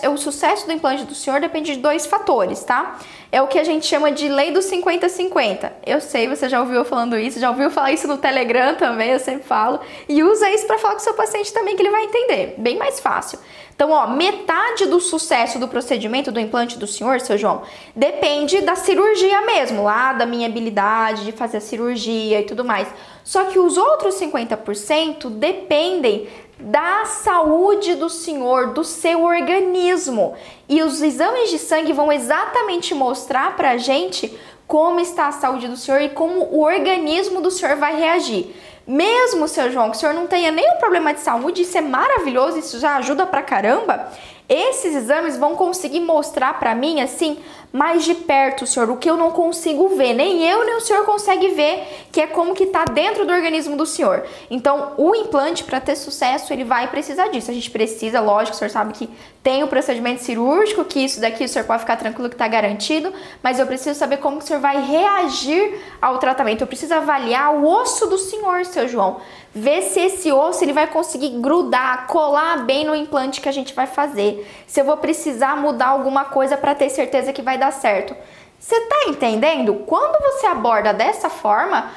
[0.01, 2.97] É, o sucesso do implante do senhor depende de dois fatores, tá?
[3.31, 5.71] É o que a gente chama de lei do 50-50.
[5.85, 9.19] Eu sei, você já ouviu falando isso, já ouviu falar isso no Telegram também, eu
[9.19, 9.79] sempre falo.
[10.07, 12.55] E usa isso para falar com o seu paciente também, que ele vai entender.
[12.57, 13.37] Bem mais fácil.
[13.79, 17.61] Então, ó, metade do sucesso do procedimento do implante do senhor, seu João,
[17.95, 22.89] depende da cirurgia mesmo, lá da minha habilidade de fazer a cirurgia e tudo mais.
[23.23, 26.27] Só que os outros 50% dependem
[26.59, 30.35] da saúde do senhor, do seu organismo.
[30.67, 35.77] E os exames de sangue vão exatamente mostrar pra gente como está a saúde do
[35.77, 38.55] senhor e como o organismo do senhor vai reagir.
[38.85, 42.57] Mesmo, seu João, que o senhor não tenha nenhum problema de saúde, isso é maravilhoso,
[42.57, 44.11] isso já ajuda pra caramba.
[44.49, 47.37] Esses exames vão conseguir mostrar para mim assim
[47.71, 51.05] mais de perto, senhor, o que eu não consigo ver, nem eu nem o senhor
[51.05, 54.23] consegue ver, que é como que tá dentro do organismo do senhor.
[54.49, 57.51] Então, o implante para ter sucesso, ele vai precisar disso.
[57.51, 59.09] A gente precisa, lógico, o senhor sabe que
[59.43, 63.13] tem o procedimento cirúrgico, que isso daqui o senhor pode ficar tranquilo que tá garantido,
[63.43, 66.61] mas eu preciso saber como que o senhor vai reagir ao tratamento.
[66.61, 69.21] Eu preciso avaliar o osso do senhor, seu João
[69.53, 73.73] ver se esse osso ele vai conseguir grudar, colar bem no implante que a gente
[73.73, 74.47] vai fazer.
[74.67, 78.15] Se eu vou precisar mudar alguma coisa para ter certeza que vai dar certo.
[78.59, 79.73] Você tá entendendo?
[79.85, 81.89] Quando você aborda dessa forma,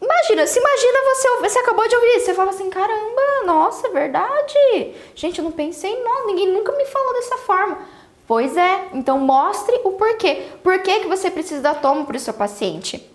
[0.00, 3.90] imagina, se imagina você, você acabou de ouvir isso, você fala assim, caramba, nossa, é
[3.90, 4.94] verdade.
[5.14, 7.78] Gente, eu não pensei, não, ninguém nunca me falou dessa forma.
[8.26, 10.46] Pois é, então mostre o porquê.
[10.62, 13.13] Por que, que você precisa dar tomo para o seu paciente?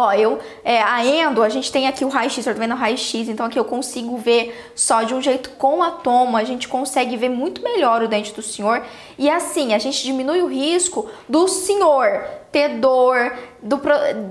[0.00, 2.76] Ó, eu, é, a endo, a gente tem aqui o raio-x, eu tô vendo o
[2.76, 6.68] raio-x, então aqui eu consigo ver só de um jeito com a toma, a gente
[6.68, 8.80] consegue ver muito melhor o dente do senhor.
[9.18, 13.32] E assim, a gente diminui o risco do senhor ter dor,
[13.62, 13.80] do,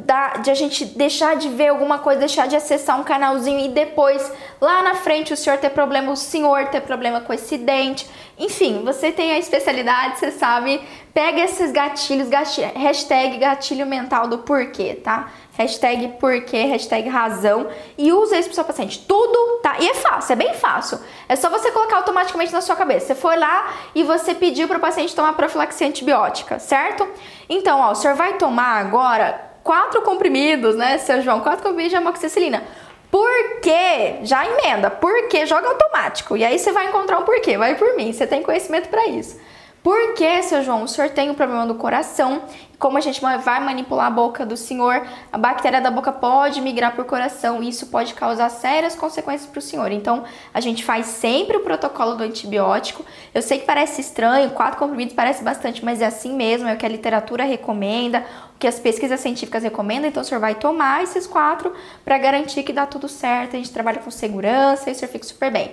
[0.05, 3.69] da, de a gente deixar de ver alguma coisa, deixar de acessar um canalzinho e
[3.69, 8.09] depois, lá na frente, o senhor ter problema, o senhor ter problema com esse dente.
[8.39, 10.81] Enfim, você tem a especialidade, você sabe,
[11.13, 15.31] pega esses gatilhos, gatilho, hashtag gatilho mental do porquê, tá?
[15.57, 19.03] Hashtag porquê, hashtag razão e usa isso pro seu paciente.
[19.07, 19.77] Tudo tá.
[19.79, 20.99] E é fácil, é bem fácil.
[21.27, 23.07] É só você colocar automaticamente na sua cabeça.
[23.07, 27.07] Você foi lá e você pediu para o paciente tomar profilaxia antibiótica, certo?
[27.49, 31.41] Então, ó, o senhor vai tomar agora quatro comprimidos, né, seu João?
[31.41, 32.63] Quatro comprimidos de amoxicilina.
[33.11, 34.19] Por quê?
[34.23, 34.89] Já emenda.
[34.89, 35.45] Por quê?
[35.45, 36.37] Joga automático.
[36.37, 37.57] E aí você vai encontrar um porquê.
[37.57, 38.11] Vai por mim.
[38.13, 39.39] Você tem conhecimento para isso.
[39.87, 42.41] Por que, seu João, o senhor tem um problema do coração?
[42.77, 46.91] Como a gente vai manipular a boca do senhor, a bactéria da boca pode migrar
[46.91, 49.89] para o coração e isso pode causar sérias consequências para o senhor.
[49.93, 53.05] Então, a gente faz sempre o protocolo do antibiótico.
[53.33, 56.77] Eu sei que parece estranho, quatro comprimidos parece bastante, mas é assim mesmo, é o
[56.77, 60.09] que a literatura recomenda, o que as pesquisas científicas recomendam.
[60.09, 61.73] Então, o senhor vai tomar esses quatro
[62.03, 63.55] para garantir que dá tudo certo.
[63.55, 65.71] A gente trabalha com segurança e o senhor fica super bem.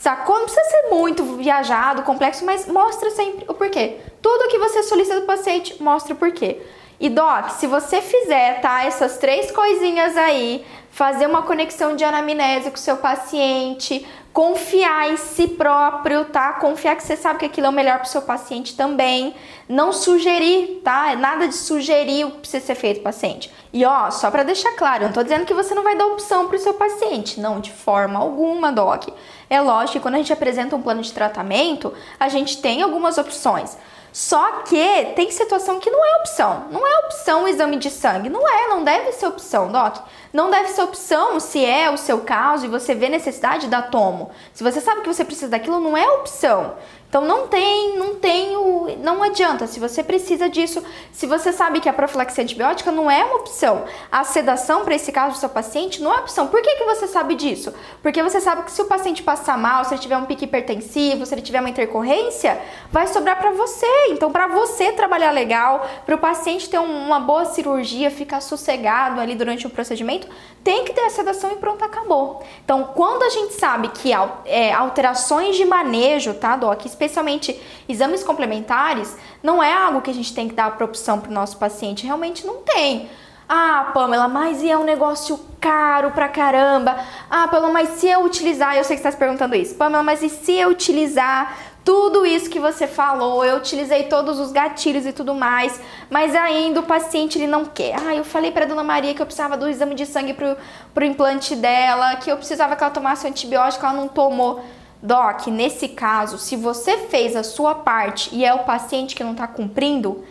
[0.00, 0.36] Sacou?
[0.38, 3.96] Não precisa ser muito viajado, complexo, mas mostra sempre o porquê.
[4.22, 6.62] Tudo que você solicita do paciente, mostra o porquê.
[7.00, 12.70] E Doc, se você fizer, tá, essas três coisinhas aí, fazer uma conexão de anamnese
[12.70, 16.54] com o seu paciente, confiar em si próprio, tá?
[16.54, 19.32] Confiar que você sabe que aquilo é o melhor para o seu paciente também.
[19.68, 21.14] Não sugerir, tá?
[21.14, 23.48] Nada de sugerir o que precisa ser feito paciente.
[23.72, 26.06] E ó, só para deixar claro, eu não tô dizendo que você não vai dar
[26.06, 29.08] opção para o seu paciente, não, de forma alguma, doc.
[29.48, 33.18] É lógico que quando a gente apresenta um plano de tratamento, a gente tem algumas
[33.18, 33.76] opções.
[34.12, 36.64] Só que tem situação que não é opção.
[36.70, 38.28] Não é opção o exame de sangue.
[38.28, 39.96] Não é, não deve ser opção, Doc.
[40.32, 44.30] Não deve ser opção se é o seu caso e você vê necessidade da tomo.
[44.52, 46.74] Se você sabe que você precisa daquilo, não é opção.
[47.08, 49.66] Então não tem, não tem o, não adianta.
[49.66, 53.84] Se você precisa disso, se você sabe que a profilaxia antibiótica não é uma opção,
[54.12, 56.48] a sedação para esse caso do seu paciente não é opção.
[56.48, 57.72] Por que, que você sabe disso?
[58.02, 61.24] Porque você sabe que se o paciente passar mal, se ele tiver um pique hipertensivo,
[61.24, 62.60] se ele tiver uma intercorrência,
[62.92, 63.86] vai sobrar para você.
[64.10, 69.34] Então para você trabalhar legal, para o paciente ter uma boa cirurgia, ficar sossegado ali
[69.34, 70.28] durante o procedimento,
[70.62, 72.42] tem que ter a sedação e pronto, acabou.
[72.62, 74.12] Então quando a gente sabe que
[74.44, 76.84] é, alterações de manejo, tá, Doc?
[76.98, 77.58] Especialmente
[77.88, 81.56] exames complementares, não é algo que a gente tem que dar opção para o nosso
[81.56, 82.04] paciente.
[82.04, 83.08] Realmente não tem.
[83.48, 86.98] Ah, Pamela, mas e é um negócio caro pra caramba?
[87.30, 89.74] Ah, Pamela, mas se eu utilizar, eu sei que você está se perguntando isso.
[89.76, 94.52] Pamela, mas e se eu utilizar tudo isso que você falou, eu utilizei todos os
[94.52, 95.80] gatilhos e tudo mais,
[96.10, 97.96] mas ainda o paciente ele não quer.
[98.06, 100.54] Ah, eu falei para dona Maria que eu precisava do exame de sangue pro,
[100.92, 104.62] pro implante dela, que eu precisava que ela tomasse um antibiótico, ela não tomou.
[105.02, 109.32] Doc, nesse caso, se você fez a sua parte e é o paciente que não
[109.32, 110.24] está cumprindo,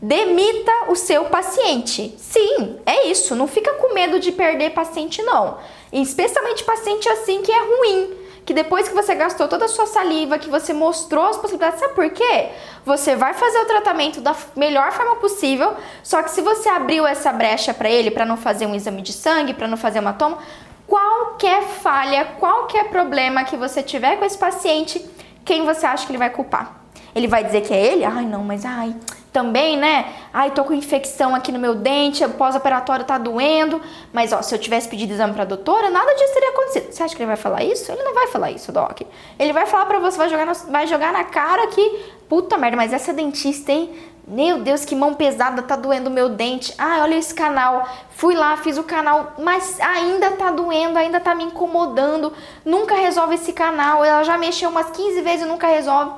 [0.00, 2.14] demita o seu paciente.
[2.18, 3.34] Sim, é isso.
[3.36, 5.58] Não fica com medo de perder paciente, não.
[5.92, 8.22] especialmente paciente assim que é ruim.
[8.44, 11.94] Que depois que você gastou toda a sua saliva, que você mostrou as possibilidades, sabe
[11.94, 12.48] por quê?
[12.84, 17.32] Você vai fazer o tratamento da melhor forma possível, só que se você abriu essa
[17.32, 20.38] brecha para ele, para não fazer um exame de sangue, para não fazer uma toma,
[20.92, 25.02] qualquer falha, qualquer problema que você tiver com esse paciente,
[25.42, 26.82] quem você acha que ele vai culpar?
[27.14, 28.04] Ele vai dizer que é ele?
[28.04, 28.94] Ai, não, mas ai,
[29.32, 30.12] também, né?
[30.34, 33.80] Ai, tô com infecção aqui no meu dente, pós-operatório tá doendo.
[34.12, 36.92] Mas, ó, se eu tivesse pedido exame pra doutora, nada disso teria acontecido.
[36.92, 37.90] Você acha que ele vai falar isso?
[37.90, 39.00] Ele não vai falar isso, Doc.
[39.38, 42.92] Ele vai falar pra você, vai jogar, vai jogar na cara que, puta merda, mas
[42.92, 43.94] essa dentista, hein?
[44.26, 46.72] Meu Deus, que mão pesada, tá doendo meu dente.
[46.78, 47.88] Ah, olha esse canal.
[48.10, 52.32] Fui lá, fiz o canal, mas ainda tá doendo, ainda tá me incomodando.
[52.64, 54.04] Nunca resolve esse canal.
[54.04, 56.12] Ela já mexeu umas 15 vezes e nunca resolve.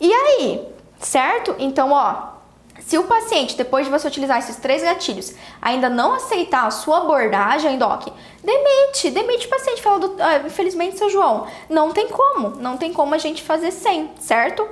[0.00, 0.68] E aí?
[1.00, 1.56] Certo?
[1.58, 2.32] Então, ó,
[2.80, 6.98] se o paciente, depois de você utilizar esses três gatilhos, ainda não aceitar a sua
[6.98, 8.06] abordagem, doc,
[8.42, 9.82] demite, demite o paciente.
[9.82, 14.12] Fala, ah, infelizmente, seu João, não tem como, não tem como a gente fazer sem,
[14.20, 14.66] certo?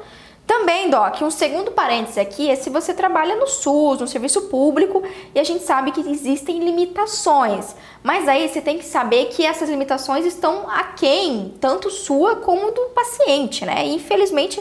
[0.51, 5.01] Também, Doc, um segundo parêntese aqui é se você trabalha no SUS, no serviço público,
[5.33, 7.77] e a gente sabe que existem limitações.
[8.03, 12.81] Mas aí você tem que saber que essas limitações estão aquém, tanto sua como do
[12.87, 13.87] paciente, né?
[13.87, 14.61] Infelizmente,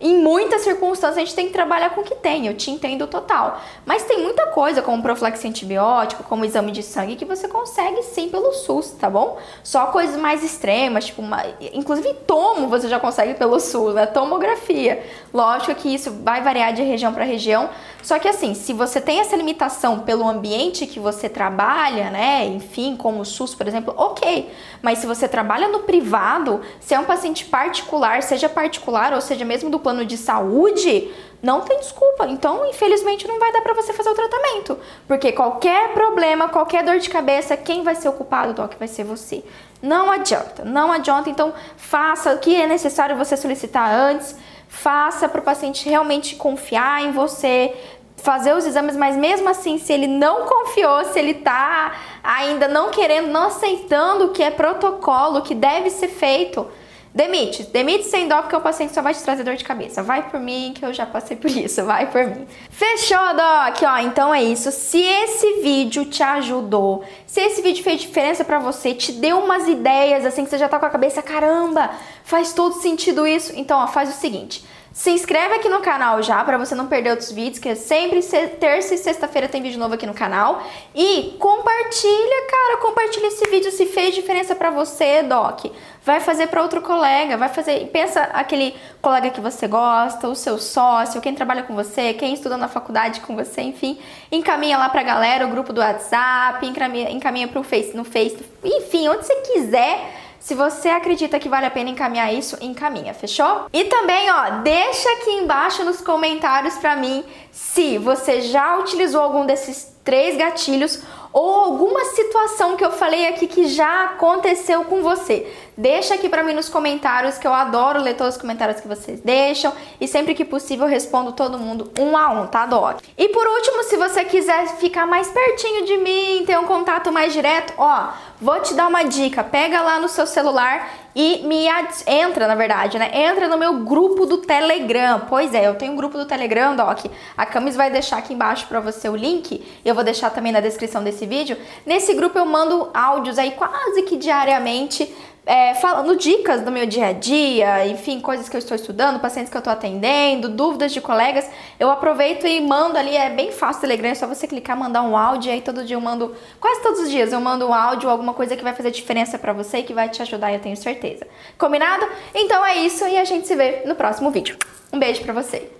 [0.00, 3.06] em muitas circunstâncias a gente tem que trabalhar com o que tem, eu te entendo
[3.06, 3.60] total.
[3.84, 8.28] Mas tem muita coisa, como profilaxia antibiótico, como exame de sangue, que você consegue sim
[8.28, 9.38] pelo SUS, tá bom?
[9.62, 11.44] Só coisas mais extremas, tipo, uma...
[11.74, 14.06] inclusive tomo você já consegue pelo SUS, né?
[14.06, 15.04] Tomografia.
[15.34, 17.68] Lógico que isso vai variar de região para região,
[18.02, 22.46] só que assim, se você tem essa limitação pelo ambiente que você trabalha, né?
[22.46, 24.50] Enfim, como o SUS, por exemplo, ok.
[24.80, 29.44] Mas se você trabalha no privado, se é um paciente particular, seja particular ou seja
[29.44, 31.10] mesmo do plano de saúde,
[31.42, 32.26] não tem desculpa.
[32.28, 34.78] Então, infelizmente, não vai dar para você fazer o tratamento.
[35.08, 39.04] Porque qualquer problema, qualquer dor de cabeça, quem vai ser o culpado, Doc, vai ser
[39.04, 39.42] você.
[39.82, 41.28] Não adianta, não adianta.
[41.28, 44.36] Então, faça o que é necessário você solicitar antes.
[44.68, 47.74] Faça para o paciente realmente confiar em você,
[48.18, 52.90] fazer os exames, mas mesmo assim, se ele não confiou, se ele tá ainda não
[52.90, 56.68] querendo, não aceitando o que é protocolo, que deve ser feito,
[57.12, 60.00] Demite, demite sem dó porque o paciente só vai te trazer dor de cabeça.
[60.00, 62.46] Vai por mim que eu já passei por isso, vai por mim.
[62.70, 63.82] Fechou, Doc?
[63.82, 64.70] Ó, então é isso.
[64.70, 69.66] Se esse vídeo te ajudou, se esse vídeo fez diferença para você, te deu umas
[69.66, 71.90] ideias assim que você já tá com a cabeça, caramba,
[72.22, 73.52] faz todo sentido isso.
[73.56, 74.64] Então, ó, faz o seguinte.
[74.92, 78.20] Se inscreve aqui no canal já para você não perder outros vídeos, que é sempre
[78.58, 80.62] terça e sexta-feira tem vídeo novo aqui no canal.
[80.92, 85.66] E compartilha, cara, compartilha esse vídeo se fez diferença para você, doc.
[86.04, 90.58] Vai fazer para outro colega, vai fazer, pensa aquele colega que você gosta, o seu
[90.58, 93.96] sócio, quem trabalha com você, quem estuda na faculdade com você, enfim,
[94.32, 99.08] encaminha lá pra galera, o grupo do WhatsApp, encaminha, encaminha pro Face, no Face, enfim,
[99.08, 103.66] onde você quiser se você acredita que vale a pena encaminhar isso, encaminha, fechou?
[103.72, 107.22] E também, ó, deixa aqui embaixo nos comentários pra mim
[107.52, 113.46] se você já utilizou algum desses três gatilhos ou alguma situação que eu falei aqui
[113.46, 115.46] que já aconteceu com você.
[115.76, 119.20] Deixa aqui para mim nos comentários que eu adoro ler todos os comentários que vocês
[119.20, 123.00] deixam e sempre que possível eu respondo todo mundo um a um, tá, Doc?
[123.16, 127.32] E por último, se você quiser ficar mais pertinho de mim, ter um contato mais
[127.32, 128.08] direto, ó,
[128.40, 129.44] vou te dar uma dica.
[129.44, 131.66] Pega lá no seu celular e me
[132.06, 133.10] entra, na verdade, né?
[133.12, 135.22] Entra no meu grupo do Telegram.
[135.28, 137.06] Pois é, eu tenho um grupo do Telegram, Doc.
[137.36, 139.66] A Camis vai deixar aqui embaixo para você o link.
[139.84, 141.56] Eu vou deixar também na descrição desse vídeo.
[141.84, 145.12] Nesse grupo eu mando áudios aí quase que diariamente
[145.46, 149.50] é, falando dicas do meu dia a dia, enfim, coisas que eu estou estudando, pacientes
[149.50, 153.78] que eu estou atendendo, dúvidas de colegas, eu aproveito e mando ali, é bem fácil
[153.78, 156.82] o Telegram, é só você clicar, mandar um áudio, aí todo dia eu mando, quase
[156.82, 159.78] todos os dias eu mando um áudio, alguma coisa que vai fazer diferença para você
[159.78, 161.26] e que vai te ajudar, eu tenho certeza.
[161.58, 162.06] Combinado?
[162.34, 164.56] Então é isso e a gente se vê no próximo vídeo.
[164.92, 165.79] Um beijo pra você!